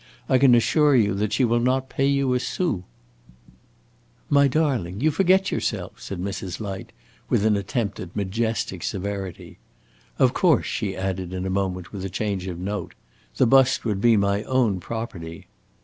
[0.27, 2.85] I can assure you that she will not pay you a sou."
[4.31, 6.59] "My darling, you forget yourself," said Mrs.
[6.59, 6.91] Light,
[7.29, 9.59] with an attempt at majestic severity.
[10.17, 12.95] "Of course," she added, in a moment, with a change of note,
[13.37, 15.45] "the bust would be my own property."